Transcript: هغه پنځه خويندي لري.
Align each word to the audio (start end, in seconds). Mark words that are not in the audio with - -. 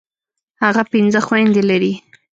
هغه 0.63 0.81
پنځه 0.91 1.19
خويندي 1.27 1.63
لري. 1.69 1.93